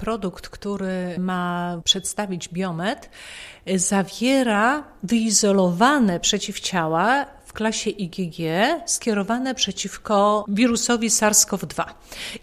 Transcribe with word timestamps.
Produkt, 0.00 0.48
który 0.48 1.18
ma 1.18 1.76
przedstawić 1.84 2.48
biomet, 2.48 3.10
zawiera 3.76 4.84
wyizolowane 5.02 6.20
przeciwciała 6.20 7.26
w 7.50 7.52
klasie 7.52 7.90
IgG 7.90 8.36
skierowane 8.86 9.54
przeciwko 9.54 10.44
wirusowi 10.48 11.08
SARS-CoV-2. 11.08 11.84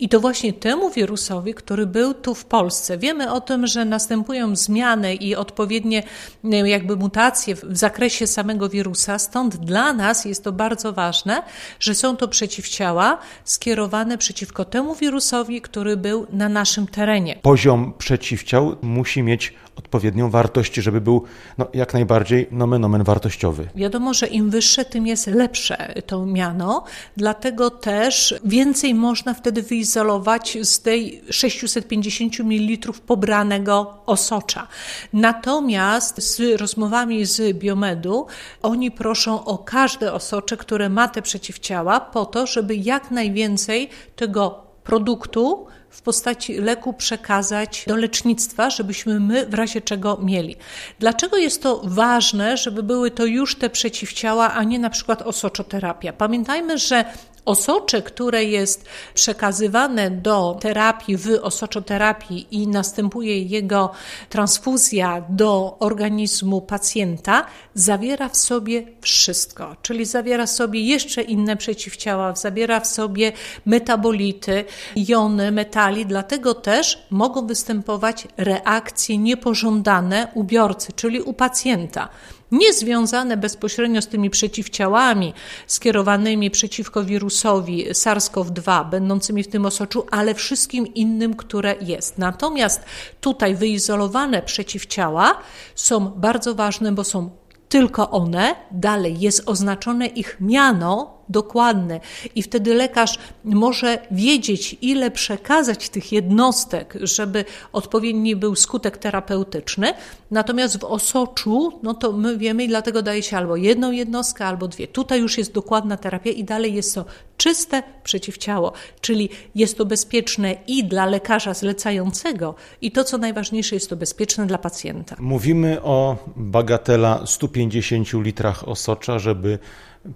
I 0.00 0.08
to 0.08 0.20
właśnie 0.20 0.52
temu 0.52 0.90
wirusowi, 0.90 1.54
który 1.54 1.86
był 1.86 2.14
tu 2.14 2.34
w 2.34 2.44
Polsce. 2.44 2.98
Wiemy 2.98 3.32
o 3.32 3.40
tym, 3.40 3.66
że 3.66 3.84
następują 3.84 4.56
zmiany 4.56 5.14
i 5.14 5.36
odpowiednie 5.36 6.02
jakby 6.44 6.96
mutacje 6.96 7.54
w 7.54 7.76
zakresie 7.76 8.26
samego 8.26 8.68
wirusa, 8.68 9.18
stąd 9.18 9.56
dla 9.56 9.92
nas 9.92 10.24
jest 10.24 10.44
to 10.44 10.52
bardzo 10.52 10.92
ważne, 10.92 11.42
że 11.80 11.94
są 11.94 12.16
to 12.16 12.28
przeciwciała 12.28 13.18
skierowane 13.44 14.18
przeciwko 14.18 14.64
temu 14.64 14.94
wirusowi, 14.94 15.60
który 15.60 15.96
był 15.96 16.26
na 16.32 16.48
naszym 16.48 16.86
terenie. 16.86 17.38
Poziom 17.42 17.92
przeciwciał 17.98 18.76
musi 18.82 19.22
mieć 19.22 19.54
odpowiednią 19.76 20.30
wartość, 20.30 20.74
żeby 20.74 21.00
był 21.00 21.22
no, 21.58 21.66
jak 21.74 21.94
najbardziej 21.94 22.48
nomen 22.50 22.84
omen 22.84 23.04
wartościowy. 23.04 23.68
Wiadomo, 23.74 24.14
że 24.14 24.26
im 24.26 24.50
wyższe, 24.50 24.84
tym 24.84 25.06
jest 25.06 25.26
lepsze 25.26 25.94
to 26.06 26.26
miano, 26.26 26.84
dlatego 27.16 27.70
też 27.70 28.34
więcej 28.44 28.94
można 28.94 29.34
wtedy 29.34 29.62
wyizolować 29.62 30.58
z 30.62 30.80
tej 30.80 31.22
650 31.30 32.40
ml 32.40 32.92
pobranego 33.06 33.94
osocza. 34.06 34.66
Natomiast 35.12 36.22
z 36.22 36.60
rozmowami 36.60 37.24
z 37.24 37.58
Biomedu, 37.58 38.26
oni 38.62 38.90
proszą 38.90 39.44
o 39.44 39.58
każde 39.58 40.12
osocze, 40.12 40.56
które 40.56 40.88
ma 40.88 41.08
te 41.08 41.22
przeciwciała, 41.22 42.00
po 42.00 42.26
to, 42.26 42.46
żeby 42.46 42.76
jak 42.76 43.10
najwięcej 43.10 43.88
tego 44.16 44.66
produktu 44.84 45.66
w 45.90 46.02
postaci 46.02 46.54
leku 46.54 46.92
przekazać 46.92 47.84
do 47.86 47.96
lecznictwa, 47.96 48.70
żebyśmy 48.70 49.20
my 49.20 49.46
w 49.46 49.54
razie 49.54 49.80
czego 49.80 50.18
mieli. 50.22 50.56
Dlaczego 50.98 51.36
jest 51.36 51.62
to 51.62 51.80
ważne, 51.84 52.56
żeby 52.56 52.82
były 52.82 53.10
to 53.10 53.24
już 53.24 53.56
te 53.56 53.70
przeciwciała, 53.70 54.54
a 54.54 54.64
nie 54.64 54.78
na 54.78 54.90
przykład 54.90 55.22
osoczoterapia? 55.22 56.12
Pamiętajmy, 56.12 56.78
że 56.78 57.04
Osocze, 57.46 58.02
które 58.02 58.44
jest 58.44 58.84
przekazywane 59.14 60.10
do 60.10 60.58
terapii 60.60 61.16
w 61.16 61.38
osoczoterapii 61.42 62.46
i 62.50 62.68
następuje 62.68 63.42
jego 63.42 63.90
transfuzja 64.28 65.24
do 65.28 65.76
organizmu 65.78 66.60
pacjenta, 66.60 67.46
zawiera 67.74 68.28
w 68.28 68.36
sobie 68.36 68.86
wszystko, 69.00 69.76
czyli 69.82 70.04
zawiera 70.04 70.46
w 70.46 70.50
sobie 70.50 70.80
jeszcze 70.80 71.22
inne 71.22 71.56
przeciwciała, 71.56 72.34
zawiera 72.34 72.80
w 72.80 72.86
sobie 72.86 73.32
metabolity, 73.66 74.64
jony, 74.96 75.52
metali, 75.76 76.06
dlatego 76.06 76.54
też 76.54 77.06
mogą 77.10 77.46
występować 77.46 78.28
reakcje 78.36 79.18
niepożądane 79.18 80.28
u 80.34 80.44
biorcy, 80.44 80.92
czyli 80.92 81.20
u 81.22 81.32
pacjenta 81.32 82.08
nie 82.50 82.72
związane 82.72 83.36
bezpośrednio 83.36 84.02
z 84.02 84.06
tymi 84.06 84.30
przeciwciałami 84.30 85.34
skierowanymi 85.66 86.50
przeciwko 86.50 87.04
wirusowi 87.04 87.90
SARS-CoV-2, 87.90 88.90
będącymi 88.90 89.42
w 89.42 89.48
tym 89.48 89.66
osoczu, 89.66 90.06
ale 90.10 90.34
wszystkim 90.34 90.94
innym, 90.94 91.34
które 91.34 91.74
jest. 91.80 92.18
Natomiast 92.18 92.84
tutaj 93.20 93.54
wyizolowane 93.54 94.42
przeciwciała 94.42 95.38
są 95.74 96.06
bardzo 96.06 96.54
ważne, 96.54 96.92
bo 96.92 97.04
są 97.04 97.30
tylko 97.68 98.10
one, 98.10 98.54
dalej 98.70 99.20
jest 99.20 99.42
oznaczone 99.48 100.06
ich 100.06 100.36
miano 100.40 101.16
dokładne 101.28 102.00
i 102.34 102.42
wtedy 102.42 102.74
lekarz 102.74 103.18
może 103.44 103.98
wiedzieć, 104.10 104.76
ile 104.82 105.10
przekazać 105.10 105.88
tych 105.88 106.12
jednostek, 106.12 106.98
żeby 107.00 107.44
odpowiedni 107.72 108.36
był 108.36 108.54
skutek 108.54 108.98
terapeutyczny. 108.98 109.92
Natomiast 110.30 110.80
w 110.80 110.84
osoczu, 110.84 111.80
no 111.82 111.94
to 111.94 112.12
my 112.12 112.38
wiemy 112.38 112.64
i 112.64 112.68
dlatego 112.68 113.02
daje 113.02 113.22
się 113.22 113.36
albo 113.36 113.56
jedną 113.56 113.90
jednostkę, 113.90 114.46
albo 114.46 114.68
dwie. 114.68 114.88
Tutaj 114.88 115.20
już 115.20 115.38
jest 115.38 115.52
dokładna 115.52 115.96
terapia 115.96 116.30
i 116.30 116.44
dalej 116.44 116.74
jest 116.74 116.94
to 116.94 117.04
czyste 117.46 117.82
przeciwciało, 118.04 118.72
czyli 119.00 119.28
jest 119.54 119.78
to 119.78 119.84
bezpieczne 119.84 120.56
i 120.66 120.84
dla 120.84 121.06
lekarza 121.06 121.54
zlecającego, 121.54 122.54
i 122.80 122.92
to, 122.92 123.04
co 123.04 123.18
najważniejsze, 123.18 123.76
jest 123.76 123.90
to 123.90 123.96
bezpieczne 123.96 124.46
dla 124.46 124.58
pacjenta. 124.58 125.16
Mówimy 125.18 125.82
o 125.82 126.16
bagatela 126.36 127.26
150 127.26 128.12
litrach 128.12 128.68
osocza, 128.68 129.18
żeby 129.18 129.58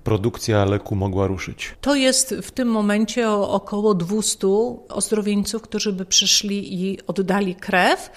produkcja 0.05 0.65
leku 0.65 0.97
mogła 0.97 1.27
ruszyć? 1.27 1.75
To 1.81 1.95
jest 1.95 2.35
w 2.43 2.51
tym 2.51 2.69
momencie 2.69 3.31
około 3.31 3.95
200 3.95 4.47
ozdrowieńców, 4.89 5.63
którzy 5.63 5.93
by 5.93 6.05
przyszli 6.05 6.85
i 6.85 6.99
oddali 7.07 7.55
krew, 7.55 8.11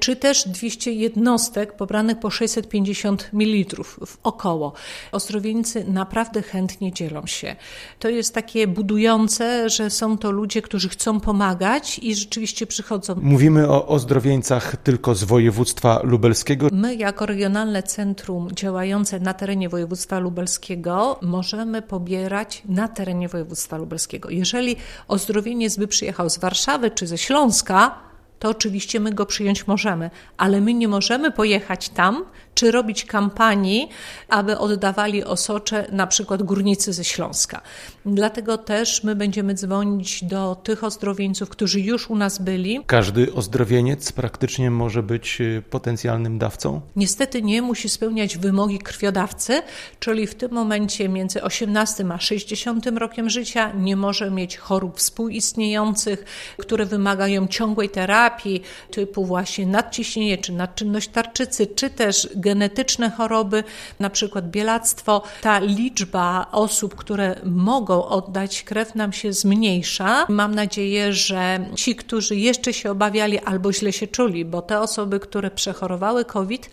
czy 0.00 0.16
też 0.16 0.48
200 0.48 0.92
jednostek 0.92 1.76
pobranych 1.76 2.18
po 2.18 2.30
650 2.30 3.30
ml 3.32 3.84
w 4.06 4.18
około. 4.22 4.72
Ozdrowieńcy 5.12 5.84
naprawdę 5.84 6.42
chętnie 6.42 6.92
dzielą 6.92 7.26
się. 7.26 7.56
To 7.98 8.08
jest 8.08 8.34
takie 8.34 8.66
budujące, 8.66 9.70
że 9.70 9.90
są 9.90 10.18
to 10.18 10.30
ludzie, 10.30 10.62
którzy 10.62 10.88
chcą 10.88 11.20
pomagać 11.20 11.98
i 11.98 12.14
rzeczywiście 12.14 12.66
przychodzą. 12.66 13.14
Mówimy 13.22 13.68
o 13.68 13.86
ozdrowieńcach 13.86 14.76
tylko 14.76 15.14
z 15.14 15.24
województwa 15.24 16.00
lubelskiego. 16.04 16.68
My 16.72 16.94
jako 16.94 17.26
regionalne 17.26 17.82
centrum 17.82 18.48
działające 18.52 19.20
na 19.20 19.34
terenie 19.34 19.68
województwa 19.68 20.18
lubelskiego 20.18 21.07
możemy 21.22 21.82
pobierać 21.82 22.62
na 22.68 22.88
terenie 22.88 23.28
województwa 23.28 23.76
lubelskiego. 23.76 24.30
Jeżeli 24.30 24.76
ozdrowieniec 25.08 25.76
by 25.76 25.88
przyjechał 25.88 26.30
z 26.30 26.38
Warszawy 26.38 26.90
czy 26.90 27.06
ze 27.06 27.18
Śląska, 27.18 27.98
to 28.38 28.48
oczywiście 28.48 29.00
my 29.00 29.12
go 29.12 29.26
przyjąć 29.26 29.66
możemy, 29.66 30.10
ale 30.36 30.60
my 30.60 30.74
nie 30.74 30.88
możemy 30.88 31.30
pojechać 31.30 31.88
tam, 31.88 32.24
czy 32.58 32.70
robić 32.70 33.04
kampanii, 33.04 33.88
aby 34.28 34.58
oddawali 34.58 35.24
osocze 35.24 35.86
na 35.92 36.06
przykład 36.06 36.42
górnicy 36.42 36.92
ze 36.92 37.04
Śląska. 37.04 37.60
Dlatego 38.06 38.58
też 38.58 39.04
my 39.04 39.14
będziemy 39.14 39.54
dzwonić 39.54 40.24
do 40.24 40.54
tych 40.54 40.84
ozdrowieńców, 40.84 41.48
którzy 41.48 41.80
już 41.80 42.10
u 42.10 42.16
nas 42.16 42.38
byli. 42.38 42.80
Każdy 42.86 43.32
ozdrowieniec 43.32 44.12
praktycznie 44.12 44.70
może 44.70 45.02
być 45.02 45.40
y, 45.40 45.62
potencjalnym 45.70 46.38
dawcą? 46.38 46.80
Niestety 46.96 47.42
nie 47.42 47.62
musi 47.62 47.88
spełniać 47.88 48.38
wymogi 48.38 48.78
krwiodawcy, 48.78 49.62
czyli 50.00 50.26
w 50.26 50.34
tym 50.34 50.52
momencie 50.52 51.08
między 51.08 51.42
18 51.42 52.04
a 52.12 52.18
60 52.18 52.86
rokiem 52.86 53.30
życia 53.30 53.72
nie 53.72 53.96
może 53.96 54.30
mieć 54.30 54.56
chorób 54.56 54.98
współistniejących, 54.98 56.24
które 56.56 56.86
wymagają 56.86 57.46
ciągłej 57.46 57.88
terapii, 57.90 58.62
typu 58.90 59.24
właśnie 59.24 59.66
nadciśnienie 59.66 60.38
czy 60.38 60.52
nadczynność 60.52 61.08
tarczycy, 61.08 61.66
czy 61.66 61.90
też 61.90 62.28
genetyczne 62.48 63.10
choroby, 63.10 63.64
na 64.00 64.10
przykład 64.10 64.50
bielactwo, 64.50 65.22
ta 65.40 65.58
liczba 65.58 66.46
osób, 66.52 66.94
które 66.94 67.40
mogą 67.44 68.04
oddać 68.04 68.62
krew 68.62 68.94
nam 68.94 69.12
się 69.12 69.32
zmniejsza. 69.32 70.26
Mam 70.28 70.54
nadzieję, 70.54 71.12
że 71.12 71.66
ci, 71.74 71.96
którzy 71.96 72.36
jeszcze 72.36 72.72
się 72.72 72.90
obawiali 72.90 73.38
albo 73.38 73.72
źle 73.72 73.92
się 73.92 74.06
czuli, 74.06 74.44
bo 74.44 74.62
te 74.62 74.80
osoby, 74.80 75.20
które 75.20 75.50
przechorowały 75.50 76.24
COVID, 76.24 76.70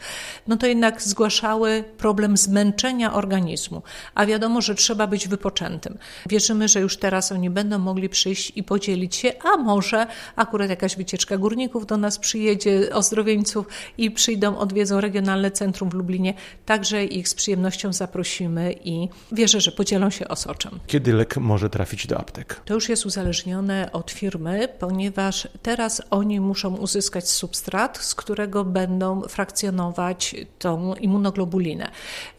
no 0.48 0.58
to 0.58 0.68
jednak 0.68 1.02
zgłaszały 1.02 1.84
problem 1.98 2.38
zmęczenia 2.38 3.14
organizmu, 3.14 3.82
a 4.16 4.26
wiadomo, 4.26 4.62
że 4.62 4.76
trzeba 4.76 5.08
być 5.08 5.28
wypoczętym. 5.28 5.98
Wierzymy, 6.30 6.68
że 6.68 6.80
już 6.80 6.98
teraz 6.98 7.32
oni 7.32 7.50
będą 7.50 7.80
mogli 7.80 8.10
przyjść 8.10 8.52
i 8.56 8.64
podzielić 8.64 9.16
się, 9.16 9.32
a 9.44 9.58
może 9.58 10.08
akurat 10.36 10.70
jakaś 10.70 10.96
wycieczka 10.96 11.38
górników 11.38 11.86
do 11.86 11.98
nas 11.98 12.20
przyjedzie, 12.20 12.90
ozdrowieńców 12.94 13.68
i 13.98 14.12
przyjdą, 14.12 14.58
odwiedzą 14.58 15.02
regionalne 15.02 15.52
centrum 15.52 15.65
centrum 15.66 15.90
w 15.90 15.94
Lublinie, 15.94 16.34
także 16.66 17.06
ich 17.06 17.28
z 17.30 17.34
przyjemnością 17.34 17.94
zaprosimy 17.94 18.76
i 18.84 19.10
wierzę, 19.32 19.62
że 19.62 19.72
podzielą 19.72 20.10
się 20.10 20.28
osoczem. 20.28 20.80
Kiedy 20.88 21.14
lek 21.14 21.38
może 21.38 21.70
trafić 21.70 22.08
do 22.08 22.18
aptek? 22.18 22.62
To 22.66 22.74
już 22.74 22.90
jest 22.90 23.06
uzależnione 23.06 23.90
od 23.92 24.12
firmy, 24.12 24.68
ponieważ 24.80 25.48
teraz 25.62 26.02
oni 26.10 26.40
muszą 26.40 26.76
uzyskać 26.76 27.30
substrat, 27.30 27.98
z 27.98 28.16
którego 28.16 28.66
będą 28.66 29.22
frakcjonować 29.22 30.36
tą 30.60 30.96
immunoglobulinę. 30.96 31.88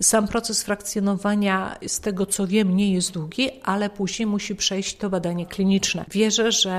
Sam 0.03 0.29
proces 0.29 0.63
frakcjonowania, 0.63 1.77
z 1.87 2.01
tego 2.01 2.27
co 2.27 2.47
wiem, 2.47 2.77
nie 2.77 2.93
jest 2.95 3.13
długi, 3.13 3.51
ale 3.63 3.91
później 3.91 4.27
musi 4.27 4.55
przejść 4.57 4.97
to 4.97 5.11
badanie 5.11 5.47
kliniczne. 5.47 6.05
Wierzę, 6.11 6.53
że 6.53 6.77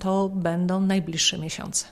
to 0.00 0.28
będą 0.28 0.80
najbliższe 0.80 1.38
miesiące. 1.38 1.80